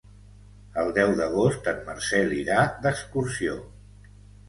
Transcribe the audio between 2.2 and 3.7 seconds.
irà d'excursió.